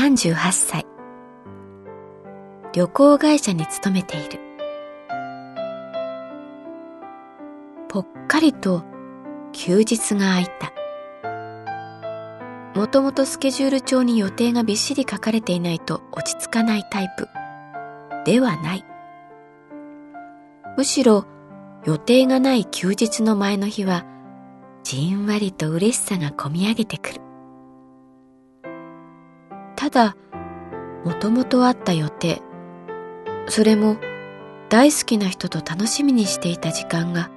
[0.00, 0.86] 38歳。
[2.72, 4.40] 旅行会社に勤めている。
[7.86, 8.82] ぽっかりと
[9.52, 10.72] 休日が空いた。
[12.74, 17.28] もともとスケジュール帳に予定がびっしり書かれていないと落ち着かないタイプ
[18.24, 18.84] ではない。
[20.78, 21.26] むしろ
[21.84, 24.06] 予定がない休日の前の日は
[24.82, 27.29] じんわりと嬉しさがこみ上げてくる。
[29.80, 30.14] ただ、
[31.06, 32.42] もともとあった予定、
[33.48, 33.96] それも
[34.68, 37.30] 大好きな人と楽しみにしていた時間が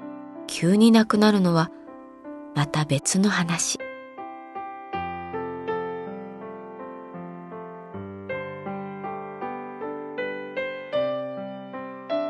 [0.46, 1.72] 急になくなるのは
[2.54, 3.80] また別の話。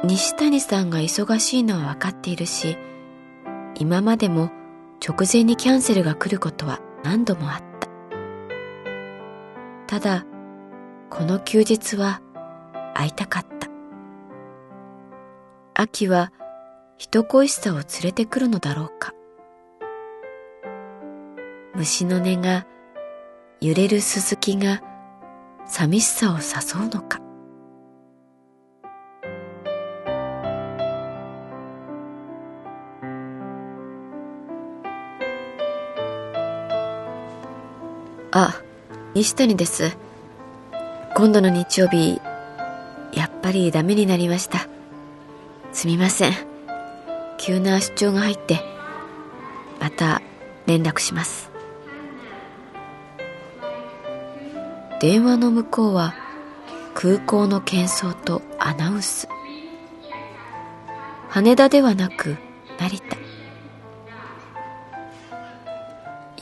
[0.04, 2.78] 西谷さんが忙しいのは分かっているし、
[3.80, 4.52] 今までも
[5.04, 7.73] 直前にキャンセルが来ることは何度もあった。
[9.94, 10.26] ただ、
[11.12, 12.20] この休日は
[12.96, 13.68] 会いたかった。
[15.76, 16.34] 秋は
[16.98, 19.12] 人恋しさを連れてくるのだろうか。
[21.76, 22.66] 虫の音が
[23.62, 24.82] 揺れる鈴木が
[25.68, 27.20] 寂しさを誘うのか。
[38.32, 38.63] あ、
[39.16, 39.96] 西谷です。
[41.16, 42.20] 今度の日曜日、
[43.14, 44.68] やっぱりダメになりました。
[45.72, 46.34] すみません。
[47.38, 48.60] 急な出張が入って、
[49.80, 50.24] また
[50.66, 51.52] 連絡します。
[55.00, 56.16] 電話の向こうは
[56.96, 59.28] 空港の喧騒とアナウンス。
[61.30, 62.38] 羽田ではなく
[62.80, 63.18] 成田。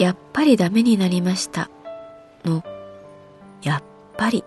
[0.01, 1.69] やっぱりダメになりました
[2.45, 2.63] の
[3.61, 3.83] やっ
[4.17, 4.43] ぱり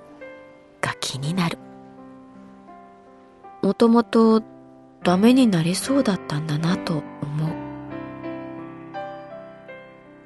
[0.80, 1.58] が気になる。
[3.62, 4.42] もともと
[5.02, 7.46] ダメになりそうだったんだなと思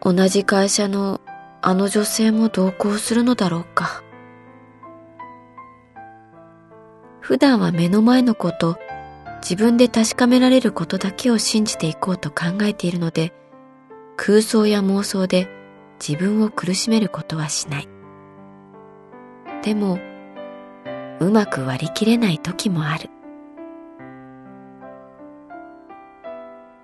[0.05, 0.15] う。
[0.15, 1.21] 同じ会社の
[1.61, 4.03] あの女性も同行するのだろうか。
[7.21, 8.79] 普段は目の前のこと、
[9.43, 13.33] 自分で確かめられることだけを信じていこうと考えているので、
[14.17, 15.49] 空想や妄想で
[16.01, 17.89] 自分を苦しめることはしない。
[19.63, 19.99] でも、
[21.21, 23.11] うまく割り切れない時もある。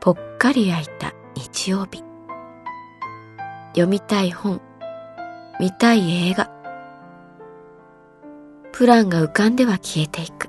[0.00, 2.04] ぽっかり空いた日曜日。
[3.68, 4.60] 読みたい本、
[5.60, 6.50] 見たい映画。
[8.72, 10.48] プランが浮かんでは消えていく。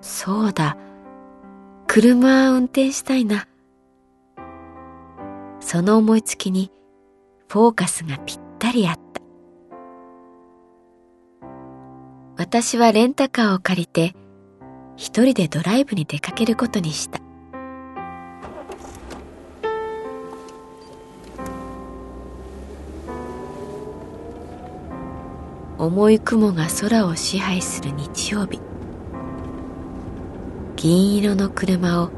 [0.00, 0.76] そうだ、
[1.86, 3.46] 車運転したいな。
[5.72, 6.72] その思いつきに
[7.46, 9.02] フォーカスがぴったりあった。
[12.36, 14.12] 私はレンタカーを借りて
[14.96, 17.20] 一人でドライブに出かけることにした。
[25.78, 28.60] 重い雲が空を支配する日曜日
[30.74, 32.10] 銀色の車を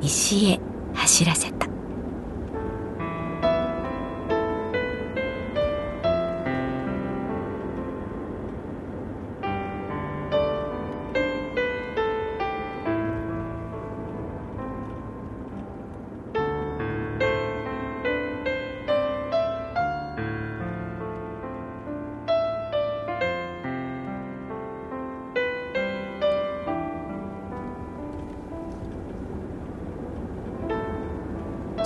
[0.00, 0.60] 西へ
[0.94, 1.71] 走らせた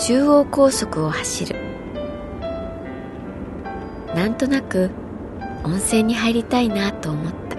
[0.06, 1.56] 中央高速を走る。
[4.14, 4.93] なんとなく
[5.64, 7.56] 温泉に入りたいなと思った。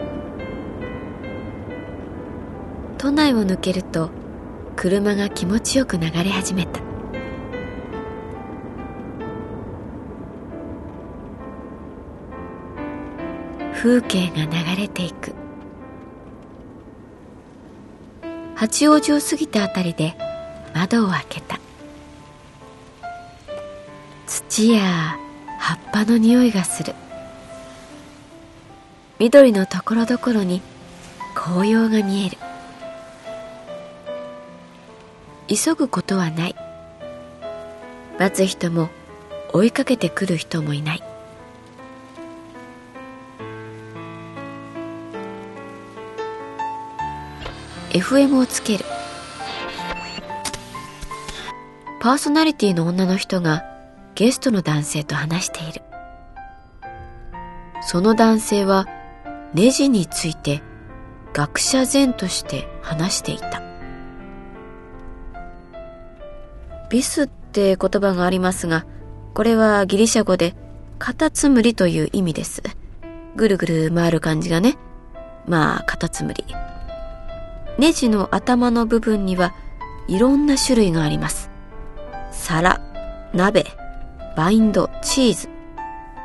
[2.97, 4.11] 都内を抜けると
[4.77, 6.79] 車が気持ちよく流れ始めた。
[13.73, 15.33] 風景が流れていく。
[18.55, 20.15] 八王子を過ぎたあたりで
[20.73, 21.59] 窓を開けた。
[24.57, 25.19] 土や
[25.59, 26.95] 葉っぱの匂いがする。
[29.19, 30.63] 緑のところどころに
[31.35, 32.37] 紅葉が見える。
[35.47, 36.55] 急ぐことはない。
[38.17, 38.89] 待つ人も
[39.53, 41.03] 追いかけてくる人もいない。
[47.91, 48.85] FM をつける。
[51.99, 53.76] パーソナリティの女の人が
[54.17, 55.83] ゲストの男性と話している。
[57.83, 58.87] その男性は
[59.53, 60.63] ネジについて
[61.33, 63.61] 学者前として話していた。
[66.89, 68.87] ビスって言葉がありますが
[69.35, 70.55] これはギリシャ語で
[70.97, 72.63] カタツムリという意味です。
[73.35, 74.77] ぐるぐる回る感じがね。
[75.45, 76.43] まあカタツムリ。
[77.77, 79.53] ネジの頭の部分には
[80.07, 81.51] いろんな種類があります。
[82.31, 82.81] 皿、
[83.31, 83.67] 鍋、
[84.37, 85.49] バインド、チーズ。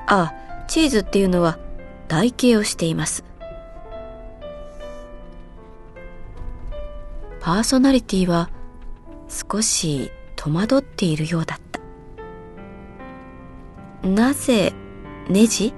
[0.07, 1.59] ああ、チーズっていうのは
[2.09, 3.25] 台形をしています。
[7.41, 8.51] パーソナリティは
[9.31, 11.59] 少し戸惑っているようだっ
[14.03, 14.07] た。
[14.07, 14.75] なぜ
[15.31, 15.73] ネジ？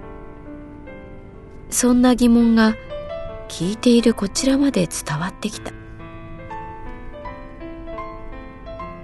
[1.71, 2.75] そんな疑問が
[3.49, 5.71] 聞いているこちらまで伝わってきた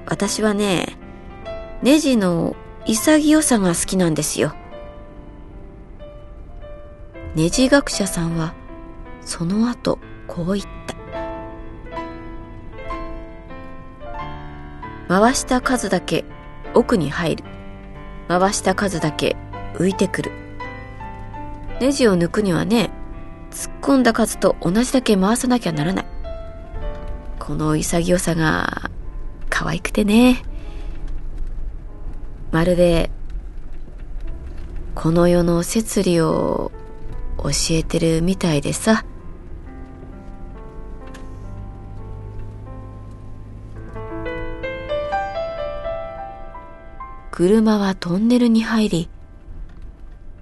[0.07, 0.97] 私はね
[1.83, 2.57] ネジの
[2.87, 4.55] 潔さが好きなんですよ
[7.35, 8.55] ネジ学者さんは
[9.21, 10.95] その後こう言った
[15.09, 16.25] 回した数だけ
[16.75, 17.45] 奥に入る
[18.29, 19.37] 回した数だけ
[19.75, 20.33] 浮いてくる
[21.81, 22.91] ネジを抜くにはね
[23.51, 26.07] 突っ込んだ数と同じだけ回さなきゃならない。
[27.39, 28.91] この潔さが
[29.49, 30.43] 可愛くてね。
[32.53, 33.11] まるで、
[34.97, 36.73] この世の摂理を
[37.39, 39.05] 教えてるみたいでさ。
[47.31, 49.09] 車はトンネルに入り、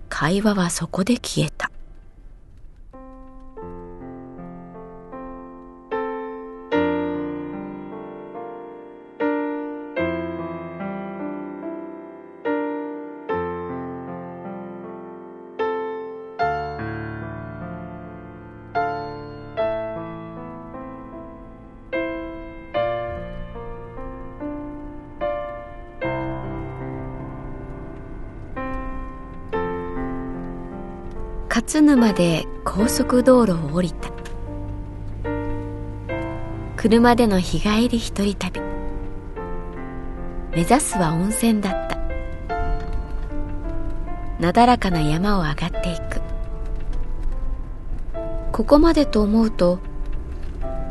[0.08, 1.70] 会話はそこで消えた。
[31.60, 34.12] 勝沼で高速道路を降りた。
[36.76, 38.60] 車での日帰り一人旅。
[40.52, 41.98] 目指すは温泉だった。
[44.38, 46.20] なだらかな山を上がっていく。
[48.52, 49.80] ここまでと思うと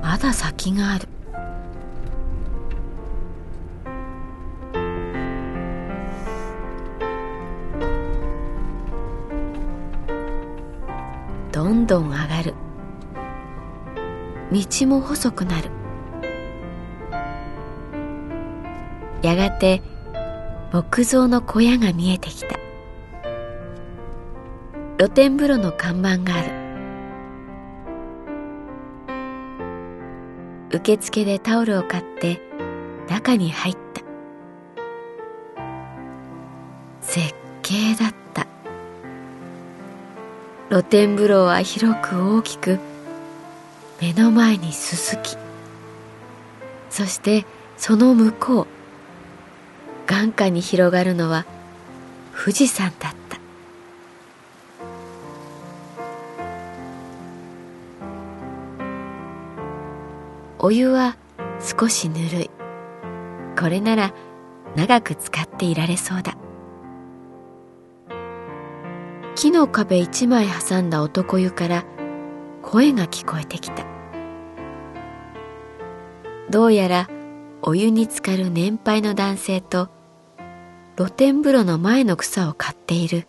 [0.03, 1.07] まだ先がある。
[11.87, 12.53] どん上がる。
[14.51, 15.71] 道も細くなる。
[19.21, 19.81] やがて
[20.71, 22.59] 木造の小屋が見えてきた。
[24.97, 26.51] 露天風呂の看板がある。
[30.71, 32.41] 受付でタオルを買って
[33.07, 34.01] 中に入った。
[37.01, 38.26] 絶景だった。
[40.69, 42.79] 露天風呂は広く大きく
[44.01, 45.37] 目の前にすすき。
[46.89, 47.45] そして
[47.77, 48.67] その向こう
[50.07, 51.45] 眼下に広がるのは
[52.35, 53.37] 富士山だった。
[60.59, 61.15] お湯は
[61.61, 62.49] 少しぬるい。
[63.57, 64.13] これなら
[64.75, 66.35] 長く使っていられそうだ。
[69.37, 71.85] 木の壁一枚挟んだ男湯から
[72.63, 73.85] 声が聞こえてきた
[76.49, 77.07] どうやら
[77.61, 79.89] お湯に浸かる年配の男性と
[80.95, 83.27] 露天風呂の前の草を刈っている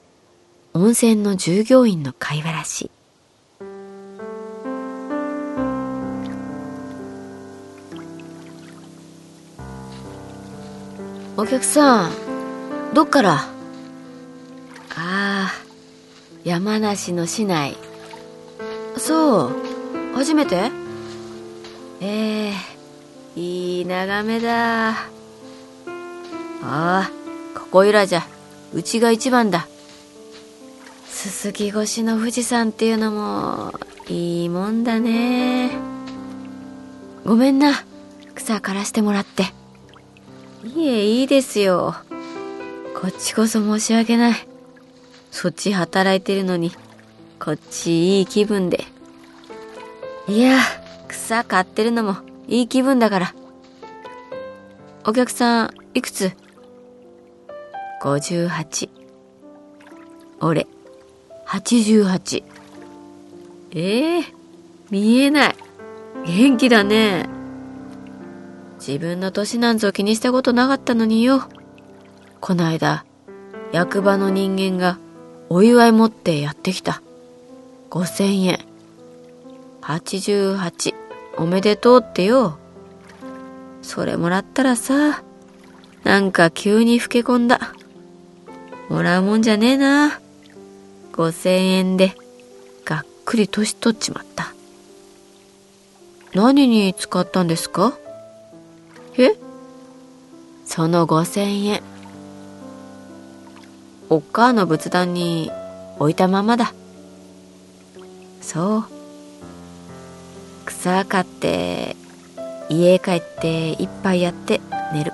[0.73, 2.91] 温泉の従業員の会話らしい。
[11.37, 12.11] お客さん、
[12.95, 13.58] どっから、
[16.45, 17.77] 山梨の市内。
[18.97, 19.57] そう、
[20.15, 20.71] 初めて？
[22.01, 24.91] ええー、いい眺めだ。
[24.91, 24.97] あ
[26.63, 27.11] あ、
[27.55, 28.27] ここいらじゃ、
[28.73, 29.69] うちが一番だ。
[31.07, 33.73] すすき越しの富士山っていうのも、
[34.09, 35.71] いいもんだね。
[37.25, 37.73] ごめんな、
[38.35, 39.45] 草刈らしてもらって。
[40.65, 41.95] いえ、いいですよ。
[42.95, 44.48] こっちこそ申し訳ない。
[45.41, 46.73] そっち働いてるのに、
[47.39, 48.83] こっちいい気分で。
[50.27, 50.59] いや、
[51.07, 52.17] 草買ってるのも
[52.49, 53.35] いい気分だから。
[55.07, 56.33] お客さん、いくつ
[58.03, 58.91] ?58。
[60.41, 60.67] 俺、
[61.47, 62.43] 88。
[63.77, 64.25] ええー、
[64.91, 65.57] 見えない。
[66.27, 67.29] 元気だね。
[68.81, 71.45] 自分の年なんぞ気にしたことなかったのによ。
[72.41, 73.05] こないだ、
[73.71, 74.99] 役場の人間が
[75.51, 77.03] お祝い持ってやってきた。
[77.91, 78.59] 5000円。
[79.83, 80.95] 88。
[81.39, 82.59] おめでとうってよ。
[83.83, 85.23] それもらったらさ、
[86.05, 87.75] なんか急に老け込んだ。
[88.89, 90.21] もらうもんじゃねえな。
[91.13, 92.17] 5000円で、
[92.85, 94.53] がっくり年取っちまった。
[96.35, 97.97] 何に使ったんですか？
[99.17, 99.35] え？
[100.67, 101.83] その五千円。
[104.11, 105.51] おっかあの仏壇に
[105.99, 106.73] 置いたままだ。
[108.41, 108.85] そう。
[110.65, 111.95] 草買って、
[112.71, 114.61] 家へ帰って一杯やって
[114.95, 115.13] 寝る。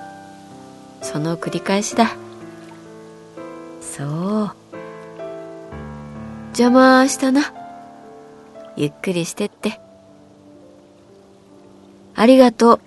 [1.01, 2.15] その繰り返しだ。
[3.81, 4.55] そう。
[6.49, 7.53] 邪魔したな。
[8.77, 9.79] ゆっくりしてって。
[12.15, 12.79] ありがとう。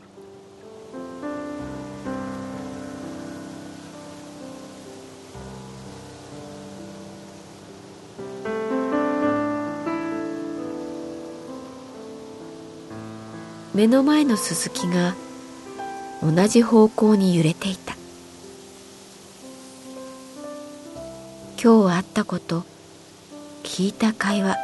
[13.79, 15.15] 目の前のススキが
[16.21, 17.95] 同じ方向に揺れていた。
[21.63, 22.65] 今日あったこと
[23.63, 24.57] 聞いた会話。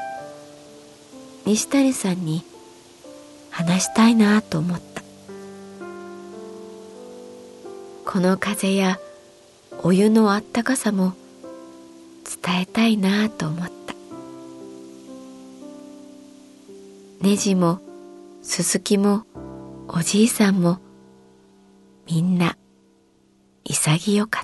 [1.46, 2.42] 西谷さんに
[3.52, 5.04] 話したいなと思った。
[8.04, 8.98] この風や
[9.84, 11.12] お湯のあったかさも
[12.42, 13.94] 伝えたいなと思った。
[17.20, 17.78] ネジも
[18.46, 19.24] 鈴木も
[19.88, 20.78] おじいさんも
[22.06, 22.58] みんな
[23.64, 24.43] 潔かった。